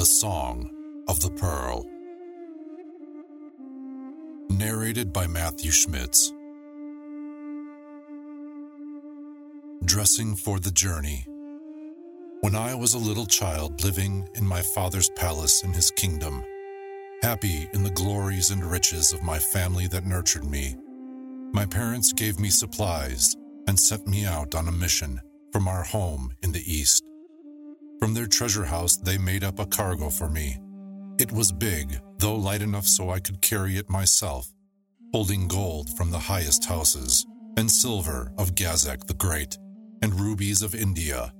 The 0.00 0.06
Song 0.06 0.70
of 1.08 1.20
the 1.20 1.28
Pearl. 1.28 1.86
Narrated 4.48 5.12
by 5.12 5.26
Matthew 5.26 5.70
Schmitz. 5.70 6.32
Dressing 9.84 10.36
for 10.36 10.58
the 10.58 10.70
Journey. 10.70 11.26
When 12.40 12.54
I 12.54 12.74
was 12.74 12.94
a 12.94 12.98
little 12.98 13.26
child 13.26 13.84
living 13.84 14.26
in 14.36 14.46
my 14.46 14.62
father's 14.62 15.10
palace 15.10 15.64
in 15.64 15.74
his 15.74 15.90
kingdom, 15.90 16.46
happy 17.20 17.68
in 17.74 17.82
the 17.82 17.90
glories 17.90 18.52
and 18.52 18.64
riches 18.64 19.12
of 19.12 19.22
my 19.22 19.38
family 19.38 19.86
that 19.88 20.06
nurtured 20.06 20.46
me, 20.46 20.76
my 21.52 21.66
parents 21.66 22.14
gave 22.14 22.40
me 22.40 22.48
supplies 22.48 23.36
and 23.68 23.78
sent 23.78 24.06
me 24.06 24.24
out 24.24 24.54
on 24.54 24.66
a 24.66 24.72
mission 24.72 25.20
from 25.52 25.68
our 25.68 25.82
home 25.82 26.32
in 26.42 26.52
the 26.52 26.64
East. 26.64 27.09
From 28.00 28.14
their 28.14 28.26
treasure 28.26 28.64
house, 28.64 28.96
they 28.96 29.18
made 29.18 29.44
up 29.44 29.58
a 29.58 29.66
cargo 29.66 30.08
for 30.08 30.28
me. 30.30 30.58
It 31.18 31.30
was 31.30 31.52
big, 31.52 32.00
though 32.18 32.34
light 32.34 32.62
enough 32.62 32.86
so 32.86 33.10
I 33.10 33.20
could 33.20 33.42
carry 33.42 33.76
it 33.76 33.90
myself, 33.90 34.50
holding 35.12 35.48
gold 35.48 35.90
from 35.98 36.10
the 36.10 36.18
highest 36.18 36.64
houses, 36.64 37.26
and 37.58 37.70
silver 37.70 38.32
of 38.38 38.54
Gazak 38.54 39.06
the 39.06 39.14
Great, 39.14 39.58
and 40.00 40.18
rubies 40.18 40.62
of 40.62 40.74
India, 40.74 41.30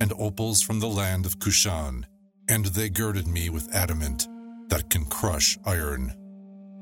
and 0.00 0.12
opals 0.18 0.62
from 0.62 0.80
the 0.80 0.88
land 0.88 1.26
of 1.26 1.38
Kushan, 1.38 2.04
and 2.48 2.64
they 2.66 2.88
girded 2.88 3.28
me 3.28 3.48
with 3.48 3.72
adamant 3.72 4.26
that 4.68 4.90
can 4.90 5.04
crush 5.04 5.56
iron. 5.64 6.12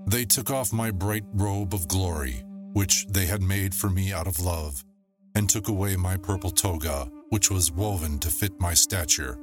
They 0.06 0.24
took 0.24 0.50
off 0.50 0.72
my 0.72 0.91
bright 0.91 1.24
robe 1.34 1.74
of 1.74 1.86
glory, 1.86 2.42
which 2.72 3.06
they 3.10 3.26
had 3.26 3.42
made 3.42 3.74
for 3.74 3.91
me 3.91 4.10
out 4.10 4.26
of 4.26 4.41
love, 4.41 4.82
and 5.34 5.49
took 5.49 5.69
away 5.69 5.97
my 5.97 6.16
purple 6.16 6.50
toga, 6.50 7.11
which 7.31 7.50
was 7.50 7.72
woven 7.72 8.19
to 8.19 8.28
fit 8.28 8.61
my 8.61 8.75
stature. 8.75 9.39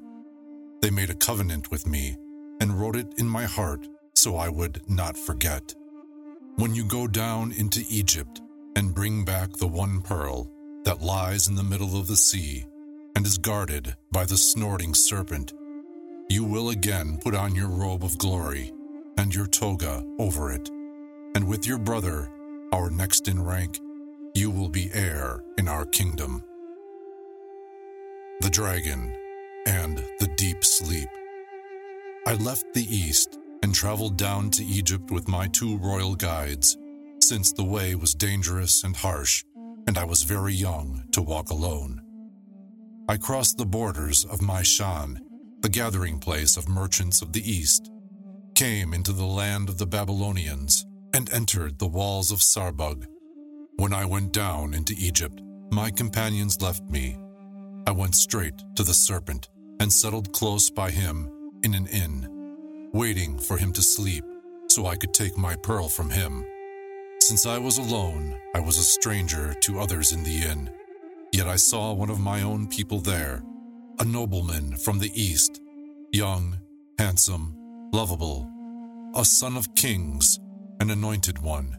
They 0.81 0.89
made 0.89 1.09
a 1.09 1.15
covenant 1.15 1.71
with 1.71 1.87
me 1.87 2.17
and 2.59 2.79
wrote 2.79 2.95
it 2.95 3.07
in 3.17 3.27
my 3.27 3.45
heart 3.45 3.87
so 4.13 4.37
I 4.37 4.49
would 4.49 4.81
not 4.89 5.17
forget. 5.17 5.73
When 6.55 6.73
you 6.73 6.85
go 6.85 7.07
down 7.07 7.51
into 7.51 7.83
Egypt 7.89 8.41
and 8.75 8.95
bring 8.95 9.25
back 9.25 9.53
the 9.53 9.67
one 9.67 10.01
pearl 10.01 10.49
that 10.83 11.01
lies 11.01 11.47
in 11.47 11.55
the 11.55 11.63
middle 11.63 11.99
of 11.99 12.07
the 12.07 12.15
sea 12.15 12.65
and 13.15 13.25
is 13.25 13.37
guarded 13.37 13.95
by 14.11 14.25
the 14.25 14.37
snorting 14.37 14.93
serpent, 14.93 15.53
you 16.29 16.43
will 16.43 16.69
again 16.69 17.17
put 17.21 17.35
on 17.35 17.55
your 17.55 17.67
robe 17.67 18.03
of 18.03 18.17
glory 18.17 18.71
and 19.17 19.33
your 19.33 19.47
toga 19.47 20.03
over 20.19 20.51
it, 20.51 20.69
and 21.35 21.47
with 21.47 21.67
your 21.67 21.77
brother, 21.77 22.29
our 22.73 22.89
next 22.89 23.27
in 23.27 23.43
rank, 23.43 23.79
you 24.33 24.49
will 24.49 24.69
be 24.69 24.89
heir 24.93 25.41
in 25.65 25.69
our 25.69 25.85
kingdom 25.85 26.43
the 28.41 28.49
dragon, 28.51 29.11
and 29.65 29.97
the 30.19 30.27
deep 30.35 30.63
sleep. 30.63 31.09
I 32.27 32.35
left 32.35 32.71
the 32.75 32.83
east 32.83 33.39
and 33.63 33.73
traveled 33.73 34.17
down 34.17 34.51
to 34.51 34.63
Egypt 34.63 35.09
with 35.09 35.27
my 35.27 35.47
two 35.47 35.77
royal 35.77 36.15
guides, 36.15 36.77
since 37.19 37.51
the 37.51 37.63
way 37.63 37.95
was 37.95 38.13
dangerous 38.13 38.83
and 38.83 38.95
harsh, 38.95 39.43
and 39.87 39.97
I 39.97 40.03
was 40.03 40.21
very 40.21 40.53
young 40.53 41.05
to 41.13 41.23
walk 41.23 41.49
alone. 41.49 42.01
I 43.09 43.17
crossed 43.17 43.57
the 43.57 43.65
borders 43.65 44.25
of 44.25 44.41
Maishan, 44.41 45.17
the 45.61 45.69
gathering 45.69 46.19
place 46.19 46.57
of 46.57 46.69
merchants 46.69 47.23
of 47.23 47.31
the 47.33 47.49
east, 47.49 47.89
came 48.53 48.93
into 48.93 49.13
the 49.13 49.25
land 49.25 49.69
of 49.69 49.79
the 49.79 49.87
Babylonians, 49.87 50.85
and 51.15 51.33
entered 51.33 51.79
the 51.79 51.87
walls 51.87 52.31
of 52.31 52.39
Sarbug. 52.39 53.07
When 53.77 53.93
I 53.93 54.05
went 54.05 54.31
down 54.31 54.73
into 54.73 54.93
Egypt, 54.97 55.41
my 55.71 55.91
companions 55.91 56.61
left 56.61 56.83
me. 56.89 57.17
I 57.87 57.91
went 57.91 58.15
straight 58.15 58.63
to 58.75 58.83
the 58.83 58.93
serpent 58.93 59.49
and 59.79 59.91
settled 59.91 60.33
close 60.33 60.69
by 60.69 60.91
him 60.91 61.29
in 61.63 61.73
an 61.73 61.87
inn, 61.87 62.89
waiting 62.93 63.37
for 63.37 63.57
him 63.57 63.73
to 63.73 63.81
sleep 63.81 64.23
so 64.67 64.85
I 64.85 64.95
could 64.95 65.13
take 65.13 65.37
my 65.37 65.55
pearl 65.55 65.89
from 65.89 66.09
him. 66.09 66.45
Since 67.19 67.45
I 67.45 67.57
was 67.57 67.77
alone, 67.77 68.35
I 68.53 68.59
was 68.59 68.77
a 68.77 68.83
stranger 68.83 69.53
to 69.61 69.79
others 69.79 70.11
in 70.11 70.23
the 70.23 70.43
inn, 70.43 70.69
yet 71.31 71.47
I 71.47 71.55
saw 71.55 71.93
one 71.93 72.09
of 72.09 72.19
my 72.19 72.41
own 72.41 72.67
people 72.67 72.99
there, 72.99 73.41
a 73.99 74.05
nobleman 74.05 74.77
from 74.77 74.99
the 74.99 75.11
east, 75.13 75.61
young, 76.11 76.59
handsome, 76.99 77.55
lovable, 77.91 78.49
a 79.15 79.25
son 79.25 79.57
of 79.57 79.73
kings, 79.75 80.39
an 80.79 80.91
anointed 80.91 81.39
one, 81.39 81.77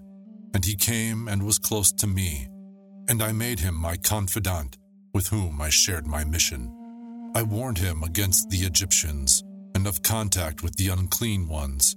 and 0.54 0.64
he 0.64 0.75
came 0.75 1.28
and 1.28 1.44
was 1.44 1.58
close 1.58 1.92
to 1.92 2.06
me, 2.06 2.48
and 3.09 3.22
I 3.22 3.33
made 3.33 3.61
him 3.61 3.75
my 3.75 3.97
confidant 3.97 4.78
with 5.15 5.28
whom 5.28 5.61
I 5.61 5.71
shared 5.71 6.06
my 6.06 6.25
mission. 6.25 6.72
I 7.34 7.43
warned 7.43 7.78
him 7.78 8.03
against 8.03 8.50
the 8.50 8.59
Egyptians 8.59 9.43
and 9.75 9.87
of 9.87 10.03
contact 10.03 10.62
with 10.62 10.77
the 10.77 10.89
unclean 10.89 11.49
ones. 11.49 11.97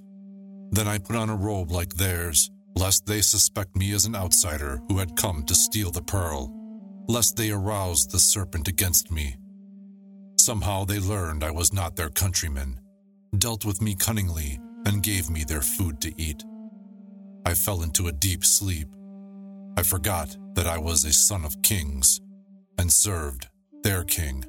Then 0.72 0.88
I 0.88 0.98
put 0.98 1.16
on 1.16 1.30
a 1.30 1.36
robe 1.36 1.72
like 1.72 1.94
theirs, 1.94 2.52
lest 2.76 3.06
they 3.06 3.22
suspect 3.22 3.76
me 3.76 3.94
as 3.94 4.06
an 4.06 4.16
outsider 4.16 4.82
who 4.88 4.98
had 4.98 5.16
come 5.16 5.44
to 5.44 5.56
steal 5.56 5.92
the 5.92 6.02
pearl, 6.02 6.54
lest 7.08 7.36
they 7.36 7.52
arouse 7.52 8.06
the 8.06 8.20
serpent 8.20 8.68
against 8.68 9.12
me. 9.12 9.36
Somehow 10.38 10.86
they 10.86 11.00
learned 11.00 11.44
I 11.44 11.52
was 11.52 11.74
not 11.74 11.96
their 11.96 12.10
countryman, 12.10 12.80
dealt 13.38 13.66
with 13.66 13.82
me 13.82 13.96
cunningly, 13.96 14.60
and 14.86 15.04
gave 15.04 15.30
me 15.30 15.44
their 15.44 15.62
food 15.62 16.00
to 16.02 16.14
eat. 16.22 16.44
I 17.46 17.54
fell 17.54 17.82
into 17.82 18.08
a 18.08 18.12
deep 18.12 18.46
sleep. 18.46 18.88
I 19.78 19.84
forgot 19.84 20.36
that 20.56 20.68
I 20.68 20.78
was 20.78 21.06
a 21.06 21.14
son 21.14 21.46
of 21.46 21.62
kings 21.62 22.22
and 22.78 22.92
served 22.92 23.48
their 23.84 24.04
king. 24.04 24.46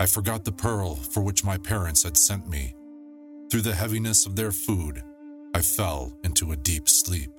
I 0.00 0.06
forgot 0.06 0.44
the 0.44 0.52
pearl 0.52 0.94
for 0.94 1.22
which 1.22 1.44
my 1.44 1.58
parents 1.58 2.02
had 2.02 2.16
sent 2.16 2.48
me. 2.48 2.74
Through 3.50 3.62
the 3.62 3.74
heaviness 3.74 4.26
of 4.26 4.36
their 4.36 4.52
food, 4.52 5.02
I 5.54 5.60
fell 5.60 6.16
into 6.24 6.52
a 6.52 6.56
deep 6.56 6.88
sleep. 6.88 7.30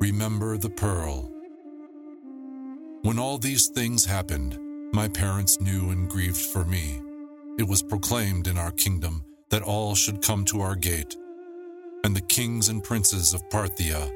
Remember 0.00 0.56
the 0.56 0.70
pearl. 0.70 1.30
When 3.02 3.18
all 3.18 3.38
these 3.38 3.68
things 3.68 4.04
happened, 4.04 4.58
my 4.92 5.08
parents 5.08 5.60
knew 5.60 5.90
and 5.90 6.08
grieved 6.08 6.36
for 6.36 6.64
me. 6.64 7.00
It 7.58 7.68
was 7.68 7.82
proclaimed 7.82 8.46
in 8.46 8.58
our 8.58 8.72
kingdom 8.72 9.24
that 9.50 9.62
all 9.62 9.94
should 9.94 10.22
come 10.22 10.44
to 10.46 10.60
our 10.60 10.74
gate, 10.74 11.16
and 12.04 12.14
the 12.14 12.20
kings 12.20 12.68
and 12.68 12.82
princes 12.82 13.34
of 13.34 13.48
Parthia 13.50 14.10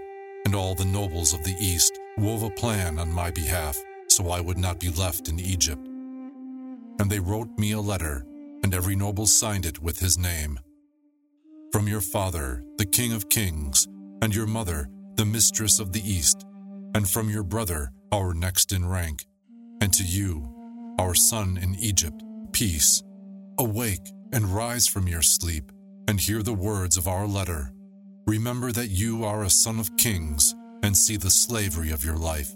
and 0.45 0.55
all 0.55 0.75
the 0.75 0.85
nobles 0.85 1.33
of 1.33 1.43
the 1.45 1.57
east 1.61 1.99
wove 2.19 2.43
a 2.43 2.51
plan 2.51 2.99
on 2.99 3.13
my 3.13 3.31
behalf 3.31 3.77
so 4.09 4.31
I 4.31 4.41
would 4.41 4.59
not 4.59 4.79
be 4.79 4.91
left 4.91 5.29
in 5.29 5.41
Egypt. 5.41 5.85
And 7.01 7.11
they 7.11 7.19
wrote 7.19 7.59
me 7.59 7.73
a 7.73 7.81
letter, 7.81 8.25
and 8.63 8.73
every 8.73 8.95
noble 8.95 9.27
signed 9.27 9.67
it 9.67 9.83
with 9.83 9.99
his 9.99 10.17
name. 10.17 10.61
From 11.73 11.89
your 11.89 12.01
father, 12.01 12.63
the 12.79 12.87
King 12.87 13.13
of 13.13 13.29
Kings, 13.29 13.89
and 14.23 14.33
your 14.33 14.47
mother, 14.47 14.89
the 15.17 15.25
Mistress 15.25 15.81
of 15.81 15.93
the 15.93 16.01
East, 16.01 16.47
and 16.95 17.11
from 17.11 17.29
your 17.29 17.43
brother, 17.43 17.91
our 18.13 18.33
next 18.33 18.73
in 18.73 18.87
rank, 18.87 19.27
and 19.81 19.93
to 19.93 20.05
you, 20.05 20.49
our 21.01 21.15
son 21.15 21.59
in 21.61 21.75
Egypt, 21.81 22.23
peace. 22.53 23.03
Awake 23.59 24.09
and 24.33 24.55
rise 24.55 24.87
from 24.87 25.09
your 25.09 25.23
sleep, 25.23 25.73
and 26.07 26.21
hear 26.21 26.43
the 26.43 26.55
words 26.55 26.97
of 26.97 27.09
our 27.09 27.27
letter. 27.27 27.74
Remember 28.27 28.73
that 28.73 28.89
you 28.89 29.25
are 29.25 29.45
a 29.45 29.51
son 29.51 29.79
of 29.79 29.97
kings, 29.97 30.55
and 30.83 30.97
see 30.97 31.17
the 31.17 31.31
slavery 31.31 31.91
of 31.91 32.05
your 32.05 32.17
life. 32.17 32.55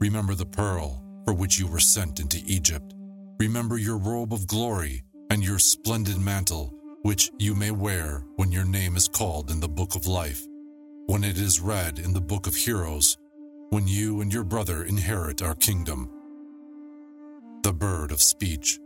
Remember 0.00 0.34
the 0.34 0.46
pearl 0.46 1.02
for 1.24 1.34
which 1.34 1.58
you 1.58 1.66
were 1.66 1.80
sent 1.80 2.20
into 2.20 2.42
Egypt. 2.46 2.94
Remember 3.38 3.78
your 3.78 3.98
robe 3.98 4.32
of 4.32 4.46
glory 4.46 5.02
and 5.30 5.44
your 5.44 5.58
splendid 5.58 6.18
mantle, 6.18 6.74
which 7.02 7.30
you 7.38 7.54
may 7.54 7.70
wear 7.70 8.24
when 8.36 8.52
your 8.52 8.64
name 8.64 8.96
is 8.96 9.08
called 9.08 9.50
in 9.50 9.60
the 9.60 9.68
book 9.68 9.94
of 9.96 10.06
life, 10.06 10.42
when 11.06 11.24
it 11.24 11.38
is 11.38 11.60
read 11.60 11.98
in 11.98 12.12
the 12.12 12.20
book 12.20 12.46
of 12.46 12.54
heroes, 12.54 13.16
when 13.70 13.86
you 13.88 14.20
and 14.20 14.32
your 14.32 14.44
brother 14.44 14.84
inherit 14.84 15.42
our 15.42 15.54
kingdom. 15.54 16.10
The 17.62 17.72
bird 17.72 18.12
of 18.12 18.22
speech. 18.22 18.78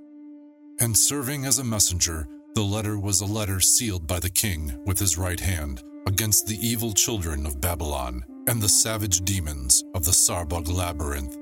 And 0.81 0.97
serving 0.97 1.45
as 1.45 1.59
a 1.59 1.65
messenger, 1.65 2.27
the 2.55 2.63
letter 2.63 2.99
was 2.99 3.21
a 3.21 3.27
letter 3.27 3.61
sealed 3.61 4.07
by 4.07 4.19
the 4.19 4.31
king 4.31 4.73
with 4.85 4.99
his 4.99 5.17
right 5.17 5.39
hand 5.39 5.83
against 6.07 6.47
the 6.47 6.59
evil 6.67 6.93
children 6.93 7.47
of 7.47 7.61
Babylon 7.61 8.25
and 8.49 8.61
the 8.61 8.69
savage 8.69 9.21
demons 9.21 9.85
of 9.95 10.05
the 10.05 10.11
Sarbug 10.11 10.69
labyrinth. 10.69 11.37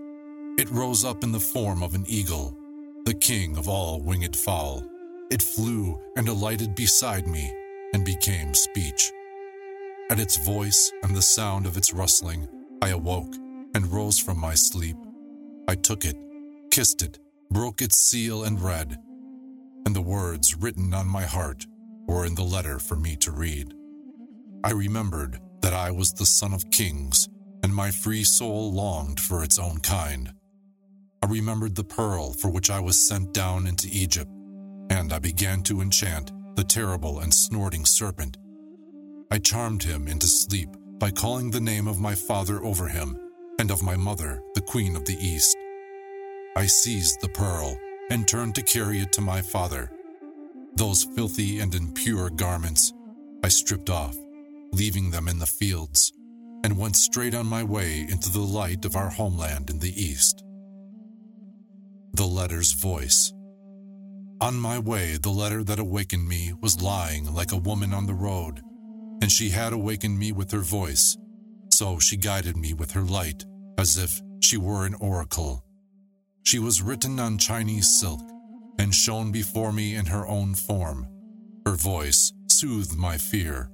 It 0.59 0.71
rose 0.71 1.05
up 1.05 1.25
in 1.25 1.33
the 1.33 1.41
form 1.41 1.83
of 1.83 1.95
an 1.95 2.05
eagle, 2.07 2.57
the 3.05 3.15
king 3.15 3.57
of 3.57 3.69
all 3.69 4.03
winged 4.03 4.37
fowl. 4.37 4.85
It 5.31 5.41
flew 5.41 5.99
and 6.17 6.29
alighted 6.29 6.75
beside 6.75 7.27
me 7.27 7.53
and 7.95 8.05
became 8.05 8.53
speech. 8.53 9.11
At 10.11 10.21
its 10.21 10.37
voice 10.45 10.93
and 11.03 11.17
the 11.17 11.23
sound 11.23 11.67
of 11.67 11.77
its 11.77 11.93
rustling, 11.93 12.49
I 12.83 12.91
awoke 12.91 13.35
and 13.75 13.91
rose 13.93 14.19
from 14.19 14.39
my 14.39 14.55
sleep. 14.55 14.97
I 15.69 15.75
took 15.75 16.05
it, 16.05 16.17
kissed 16.71 17.03
it, 17.03 17.19
broke 17.51 17.81
its 17.81 17.97
seal, 17.97 18.45
and 18.45 18.61
read. 18.61 18.99
And 19.88 19.96
the 19.96 20.02
words 20.02 20.55
written 20.55 20.93
on 20.93 21.08
my 21.08 21.23
heart 21.23 21.64
were 22.06 22.26
in 22.26 22.35
the 22.35 22.43
letter 22.43 22.79
for 22.79 22.94
me 22.94 23.17
to 23.23 23.31
read. 23.31 23.73
I 24.62 24.73
remembered 24.73 25.40
that 25.62 25.73
I 25.73 25.93
was 25.93 26.12
the 26.12 26.26
son 26.26 26.52
of 26.52 26.70
kings, 26.70 27.26
and 27.62 27.75
my 27.75 27.90
free 27.90 28.23
soul 28.23 28.70
longed 28.70 29.19
for 29.19 29.43
its 29.43 29.58
own 29.58 29.79
kind. 29.79 30.35
I 31.23 31.26
remembered 31.26 31.75
the 31.75 31.85
pearl 31.85 32.35
for 32.35 32.50
which 32.50 32.69
I 32.69 32.81
was 32.81 33.08
sent 33.08 33.32
down 33.32 33.67
into 33.67 33.88
Egypt, 33.90 34.31
and 34.90 35.11
I 35.11 35.20
began 35.20 35.62
to 35.62 35.81
enchant 35.81 36.32
the 36.55 36.64
terrible 36.64 37.20
and 37.20 37.32
snorting 37.32 37.87
serpent. 37.87 38.37
I 39.31 39.38
charmed 39.38 39.85
him 39.85 40.06
into 40.06 40.26
sleep 40.26 40.69
by 40.99 41.12
calling 41.12 41.50
the 41.50 41.62
name 41.62 41.88
of 41.88 41.99
my 41.99 42.14
father 42.14 42.62
over 42.62 42.88
him 42.88 43.19
and 43.58 43.70
of 43.70 43.82
my 43.82 43.96
mother, 43.96 44.43
the 44.55 44.61
queen 44.61 44.96
of 44.96 45.06
the 45.06 45.17
east. 45.17 45.56
I 46.56 46.67
seized 46.67 47.23
the 47.23 47.31
pearl 47.31 47.79
and 48.11 48.27
turned 48.27 48.55
to 48.55 48.63
carry 48.63 49.01
it 49.01 49.13
to 49.13 49.21
my 49.21 49.41
father. 49.41 49.91
Those 50.77 51.05
filthy 51.05 51.61
and 51.61 51.75
impure 51.75 52.31
garments 52.31 52.93
I 53.45 53.49
stripped 53.49 53.91
off, 53.91 54.17
leaving 54.73 55.11
them 55.11 55.29
in 55.29 55.39
the 55.39 55.47
fields, 55.47 56.13
and 56.65 56.79
went 56.79 56.97
straight 56.97 57.35
on 57.35 57.47
my 57.47 57.63
way 57.63 58.07
into 58.09 58.31
the 58.31 58.41
light 58.41 58.85
of 58.85 58.97
our 58.97 59.11
homeland 59.11 59.71
in 59.71 59.79
the 59.79 59.93
east. 60.01 60.45
The 62.15 62.27
letter's 62.27 62.73
voice. 62.73 63.33
On 64.41 64.57
my 64.57 64.79
way, 64.79 65.17
the 65.17 65.31
letter 65.31 65.63
that 65.65 65.79
awakened 65.79 66.29
me 66.29 66.53
was 66.61 66.81
lying 66.81 67.33
like 67.35 67.53
a 67.53 67.57
woman 67.57 67.93
on 67.93 68.07
the 68.07 68.15
road, 68.15 68.61
and 69.21 69.31
she 69.31 69.51
had 69.51 69.73
awakened 69.73 70.19
me 70.19 70.33
with 70.33 70.51
her 70.53 70.61
voice, 70.61 71.17
so 71.73 71.99
she 71.99 72.17
guided 72.17 72.57
me 72.57 72.73
with 72.73 72.93
her 72.93 73.03
light, 73.03 73.45
as 73.79 73.97
if 73.97 74.21
she 74.41 74.57
were 74.57 74.87
an 74.87 74.95
oracle. 74.95 75.65
She 76.49 76.59
was 76.59 76.81
written 76.81 77.21
on 77.21 77.37
Chinese 77.37 78.00
silk 78.00 78.23
and 78.79 78.95
shone 78.95 79.31
before 79.31 79.71
me 79.71 79.97
in 79.97 80.06
her 80.06 80.27
own 80.27 80.55
form. 80.55 81.06
Her 81.67 81.75
voice 81.75 82.33
soothed 82.47 82.97
my 82.97 83.19
fear, 83.19 83.69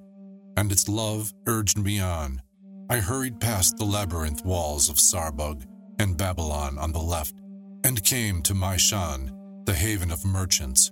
and 0.56 0.72
its 0.72 0.88
love 0.88 1.32
urged 1.46 1.78
me 1.78 2.00
on. 2.00 2.42
I 2.90 2.96
hurried 2.96 3.38
past 3.38 3.76
the 3.76 3.84
labyrinth 3.84 4.44
walls 4.44 4.88
of 4.88 4.96
Sarbug 4.96 5.64
and 6.00 6.16
Babylon 6.16 6.76
on 6.76 6.90
the 6.90 6.98
left, 6.98 7.36
and 7.84 8.02
came 8.02 8.42
to 8.42 8.54
Maishan, 8.54 9.30
the 9.66 9.74
haven 9.74 10.10
of 10.10 10.24
merchants, 10.24 10.90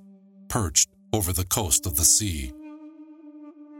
perched 0.48 0.88
over 1.12 1.32
the 1.32 1.46
coast 1.46 1.84
of 1.84 1.96
the 1.96 2.04
sea. 2.04 2.52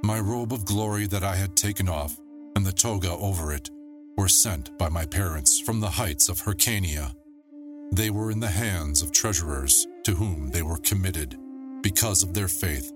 My 0.03 0.19
robe 0.19 0.53
of 0.53 0.65
glory 0.65 1.07
that 1.07 1.23
I 1.23 1.37
had 1.37 1.55
taken 1.55 1.89
off, 1.89 2.19
and 2.57 2.67
the 2.67 2.73
toga 2.73 3.13
over 3.13 3.53
it, 3.53 3.71
were 4.19 4.27
sent 4.27 4.77
by 4.77 4.89
my 4.89 5.07
parents 5.07 5.61
from 5.61 5.79
the 5.79 5.91
heights 5.91 6.29
of 6.29 6.41
Hyrcania. 6.41 7.15
They 7.93 8.09
were 8.09 8.31
in 8.31 8.41
the 8.41 8.49
hands 8.49 9.03
of 9.03 9.13
treasurers 9.13 9.87
to 10.05 10.15
whom 10.15 10.49
they 10.51 10.63
were 10.63 10.79
committed 10.79 11.39
because 11.83 12.23
of 12.23 12.33
their 12.33 12.49
faith. 12.49 12.91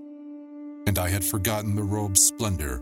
And 0.87 0.99
I 0.99 1.11
had 1.11 1.23
forgotten 1.23 1.77
the 1.77 1.83
robe's 1.83 2.23
splendor, 2.23 2.81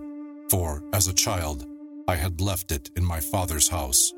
for 0.49 0.85
as 0.93 1.09
a 1.09 1.13
child 1.13 1.67
I 2.07 2.15
had 2.15 2.41
left 2.41 2.71
it 2.71 2.89
in 2.95 3.05
my 3.05 3.19
father's 3.19 3.67
house. 3.67 4.13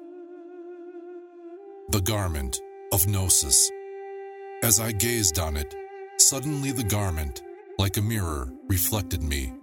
The 1.88 2.02
garment 2.02 2.60
of 2.92 3.06
Gnosis. 3.06 3.70
As 4.62 4.78
I 4.78 4.92
gazed 4.92 5.38
on 5.38 5.56
it, 5.56 5.74
suddenly 6.18 6.72
the 6.72 6.84
garment, 6.84 7.42
like 7.78 7.96
a 7.96 8.02
mirror, 8.02 8.52
reflected 8.68 9.22
me, 9.22 9.54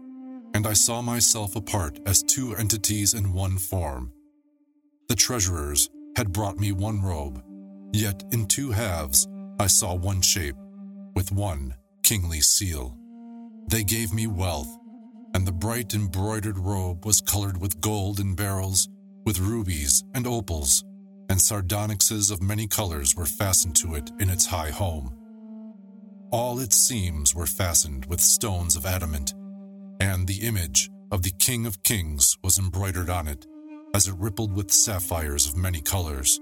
and 0.55 0.65
I 0.65 0.73
saw 0.73 1.03
myself 1.03 1.55
apart 1.55 1.99
as 2.07 2.23
two 2.23 2.55
entities 2.55 3.13
in 3.13 3.31
one 3.31 3.59
form. 3.59 4.11
The 5.07 5.15
treasurers 5.15 5.91
had 6.17 6.33
brought 6.33 6.59
me 6.59 6.71
one 6.71 6.99
robe, 6.99 7.43
yet 7.93 8.23
in 8.31 8.47
two 8.47 8.71
halves 8.71 9.27
I 9.59 9.67
saw 9.67 9.93
one 9.95 10.21
shape, 10.21 10.55
with 11.15 11.31
one 11.31 11.75
kingly 12.03 12.41
seal. 12.41 12.97
They 13.69 13.83
gave 13.83 14.13
me 14.13 14.27
wealth, 14.27 14.77
and 15.33 15.47
the 15.47 15.51
bright 15.51 15.93
embroidered 15.93 16.57
robe 16.57 17.05
was 17.05 17.21
colored 17.21 17.61
with 17.61 17.79
gold 17.79 18.19
and 18.19 18.35
beryls, 18.35 18.89
with 19.25 19.39
rubies 19.39 20.03
and 20.13 20.27
opals 20.27 20.83
and 21.29 21.39
sardonyxes 21.39 22.31
of 22.31 22.41
many 22.41 22.67
colors 22.67 23.15
were 23.15 23.25
fastened 23.25 23.75
to 23.75 23.95
it 23.95 24.11
in 24.19 24.29
its 24.29 24.45
high 24.45 24.69
home. 24.69 25.15
All 26.31 26.59
its 26.59 26.77
seams 26.77 27.33
were 27.33 27.45
fastened 27.45 28.05
with 28.05 28.19
stones 28.19 28.75
of 28.75 28.85
adamant, 28.85 29.33
and 29.99 30.27
the 30.27 30.41
image 30.41 30.89
of 31.11 31.23
the 31.23 31.31
King 31.39 31.65
of 31.65 31.83
Kings 31.83 32.37
was 32.43 32.57
embroidered 32.57 33.09
on 33.09 33.27
it, 33.27 33.45
as 33.95 34.07
it 34.07 34.15
rippled 34.17 34.53
with 34.53 34.71
sapphires 34.71 35.47
of 35.47 35.57
many 35.57 35.81
colors. 35.81 36.39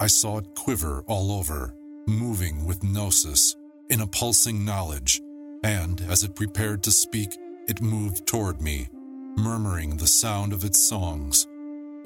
I 0.00 0.06
saw 0.06 0.38
it 0.38 0.54
quiver 0.54 1.04
all 1.06 1.30
over, 1.30 1.74
moving 2.06 2.64
with 2.64 2.82
gnosis, 2.82 3.54
in 3.90 4.00
a 4.00 4.06
pulsing 4.06 4.64
knowledge, 4.64 5.20
and 5.62 6.00
as 6.08 6.24
it 6.24 6.34
prepared 6.34 6.82
to 6.84 6.90
speak, 6.90 7.36
it 7.68 7.82
moved 7.82 8.26
toward 8.26 8.62
me, 8.62 8.88
murmuring 9.36 9.98
the 9.98 10.06
sound 10.06 10.54
of 10.54 10.64
its 10.64 10.78
songs. 10.78 11.46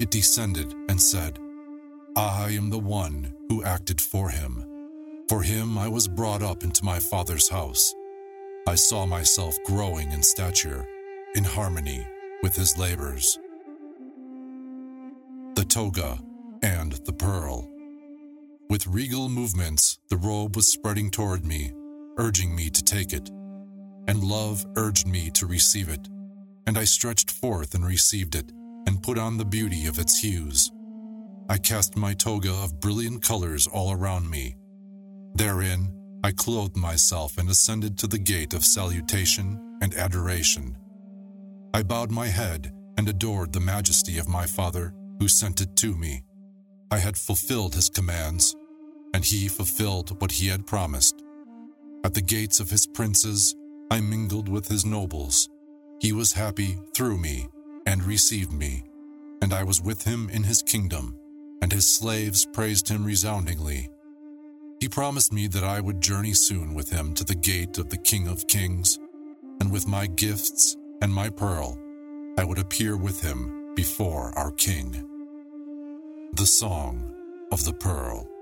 It 0.01 0.11
descended 0.11 0.73
and 0.89 1.01
said, 1.01 1.39
I 2.17 2.49
am 2.49 2.69
the 2.69 2.79
one 2.79 3.33
who 3.47 3.63
acted 3.63 4.01
for 4.01 4.29
him. 4.29 4.65
For 5.29 5.41
him 5.41 5.77
I 5.77 5.87
was 5.87 6.09
brought 6.09 6.43
up 6.43 6.65
into 6.65 6.83
my 6.83 6.99
father's 6.99 7.47
house. 7.47 7.95
I 8.67 8.75
saw 8.75 9.05
myself 9.05 9.55
growing 9.63 10.11
in 10.11 10.21
stature, 10.21 10.85
in 11.33 11.45
harmony 11.45 12.05
with 12.43 12.57
his 12.57 12.77
labors. 12.77 13.39
The 15.55 15.63
toga 15.63 16.19
and 16.61 16.91
the 16.91 17.13
pearl. 17.13 17.69
With 18.67 18.87
regal 18.87 19.29
movements, 19.29 19.99
the 20.09 20.17
robe 20.17 20.55
was 20.55 20.67
spreading 20.67 21.11
toward 21.11 21.45
me, 21.45 21.71
urging 22.17 22.55
me 22.55 22.69
to 22.71 22.83
take 22.83 23.13
it. 23.13 23.29
And 24.07 24.23
love 24.23 24.65
urged 24.75 25.07
me 25.07 25.29
to 25.31 25.45
receive 25.45 25.87
it. 25.87 26.09
And 26.65 26.77
I 26.77 26.83
stretched 26.83 27.29
forth 27.29 27.75
and 27.75 27.85
received 27.85 28.33
it, 28.33 28.51
and 28.87 29.03
put 29.03 29.19
on 29.19 29.37
the 29.37 29.45
beauty 29.45 29.85
of 29.85 29.99
its 29.99 30.17
hues. 30.17 30.71
I 31.47 31.59
cast 31.59 31.95
my 31.95 32.15
toga 32.15 32.51
of 32.51 32.79
brilliant 32.79 33.21
colors 33.21 33.67
all 33.67 33.91
around 33.91 34.27
me. 34.29 34.55
Therein, 35.35 35.93
I 36.23 36.31
clothed 36.31 36.75
myself 36.75 37.37
and 37.37 37.49
ascended 37.51 37.99
to 37.99 38.07
the 38.07 38.17
gate 38.17 38.55
of 38.55 38.65
salutation 38.65 39.77
and 39.81 39.93
adoration. 39.93 40.75
I 41.71 41.83
bowed 41.83 42.09
my 42.09 42.27
head 42.27 42.73
and 42.97 43.07
adored 43.07 43.53
the 43.53 43.59
majesty 43.59 44.17
of 44.17 44.27
my 44.27 44.47
Father 44.47 44.91
who 45.19 45.27
sent 45.27 45.61
it 45.61 45.75
to 45.77 45.95
me. 45.95 46.24
I 46.91 46.97
had 46.99 47.17
fulfilled 47.17 47.75
his 47.75 47.89
commands, 47.89 48.55
and 49.13 49.23
he 49.23 49.47
fulfilled 49.47 50.21
what 50.21 50.31
he 50.31 50.47
had 50.47 50.67
promised. 50.67 51.23
At 52.03 52.13
the 52.13 52.21
gates 52.21 52.59
of 52.59 52.69
his 52.69 52.85
princes, 52.85 53.55
I 53.91 54.01
mingled 54.01 54.49
with 54.49 54.67
his 54.67 54.85
nobles. 54.85 55.49
He 55.99 56.11
was 56.11 56.33
happy 56.33 56.77
through 56.93 57.17
me 57.17 57.47
and 57.85 58.03
received 58.03 58.51
me, 58.51 58.83
and 59.41 59.53
I 59.53 59.63
was 59.63 59.81
with 59.81 60.03
him 60.03 60.29
in 60.29 60.43
his 60.43 60.61
kingdom 60.61 61.19
and 61.61 61.71
his 61.71 61.87
slaves 61.87 62.45
praised 62.45 62.87
him 62.87 63.03
resoundingly. 63.03 63.89
He 64.79 64.87
promised 64.87 65.33
me 65.33 65.47
that 65.47 65.63
I 65.63 65.79
would 65.79 65.99
journey 65.99 66.33
soon 66.33 66.75
with 66.75 66.91
him 66.91 67.15
to 67.15 67.23
the 67.23 67.33
gate 67.33 67.77
of 67.77 67.89
the 67.89 67.97
King 67.97 68.27
of 68.27 68.47
Kings, 68.47 68.99
and 69.59 69.71
with 69.71 69.87
my 69.87 70.05
gifts 70.05 70.77
and 71.01 71.11
my 71.11 71.29
pearl, 71.29 71.75
I 72.37 72.43
would 72.43 72.59
appear 72.59 72.97
with 72.97 73.21
him 73.21 73.73
before 73.73 74.31
our 74.37 74.51
King. 74.51 75.09
The 76.33 76.45
Song 76.45 77.13
of 77.51 77.63
the 77.63 77.73
Pearl. 77.73 78.34